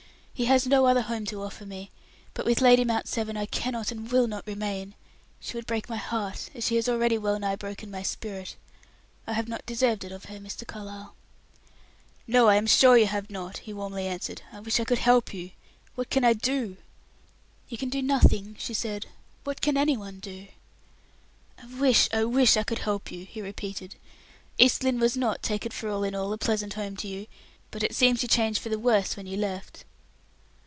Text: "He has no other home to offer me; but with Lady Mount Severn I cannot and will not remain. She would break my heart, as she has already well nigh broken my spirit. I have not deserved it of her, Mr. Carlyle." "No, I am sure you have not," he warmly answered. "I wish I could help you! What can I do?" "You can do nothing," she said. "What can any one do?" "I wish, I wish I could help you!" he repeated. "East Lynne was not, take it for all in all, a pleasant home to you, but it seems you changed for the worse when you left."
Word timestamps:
"He 0.33 0.45
has 0.47 0.65
no 0.65 0.87
other 0.87 1.03
home 1.03 1.25
to 1.25 1.43
offer 1.43 1.67
me; 1.67 1.91
but 2.33 2.47
with 2.47 2.61
Lady 2.61 2.83
Mount 2.83 3.07
Severn 3.07 3.37
I 3.37 3.45
cannot 3.45 3.91
and 3.91 4.11
will 4.11 4.25
not 4.25 4.47
remain. 4.47 4.95
She 5.39 5.55
would 5.55 5.67
break 5.67 5.87
my 5.87 5.97
heart, 5.97 6.49
as 6.55 6.65
she 6.65 6.77
has 6.77 6.89
already 6.89 7.15
well 7.15 7.37
nigh 7.37 7.55
broken 7.55 7.91
my 7.91 8.01
spirit. 8.01 8.55
I 9.27 9.33
have 9.33 9.47
not 9.47 9.67
deserved 9.67 10.03
it 10.03 10.11
of 10.11 10.25
her, 10.25 10.39
Mr. 10.39 10.65
Carlyle." 10.65 11.13
"No, 12.25 12.47
I 12.47 12.55
am 12.55 12.65
sure 12.65 12.97
you 12.97 13.05
have 13.05 13.29
not," 13.29 13.59
he 13.59 13.71
warmly 13.71 14.07
answered. 14.07 14.41
"I 14.51 14.61
wish 14.61 14.79
I 14.79 14.83
could 14.83 14.97
help 14.97 15.31
you! 15.31 15.51
What 15.93 16.09
can 16.09 16.23
I 16.23 16.33
do?" 16.33 16.77
"You 17.69 17.77
can 17.77 17.89
do 17.89 18.01
nothing," 18.01 18.55
she 18.57 18.73
said. 18.73 19.05
"What 19.43 19.61
can 19.61 19.77
any 19.77 19.95
one 19.95 20.17
do?" 20.19 20.47
"I 21.61 21.67
wish, 21.67 22.09
I 22.11 22.23
wish 22.23 22.57
I 22.57 22.63
could 22.63 22.79
help 22.79 23.11
you!" 23.11 23.25
he 23.25 23.43
repeated. 23.43 23.93
"East 24.57 24.83
Lynne 24.83 24.99
was 24.99 25.15
not, 25.15 25.43
take 25.43 25.67
it 25.67 25.73
for 25.73 25.87
all 25.89 26.03
in 26.03 26.15
all, 26.15 26.33
a 26.33 26.37
pleasant 26.39 26.73
home 26.73 26.95
to 26.97 27.07
you, 27.07 27.27
but 27.69 27.83
it 27.83 27.93
seems 27.93 28.23
you 28.23 28.27
changed 28.27 28.59
for 28.59 28.69
the 28.69 28.79
worse 28.79 29.15
when 29.15 29.27
you 29.27 29.37
left." 29.37 29.85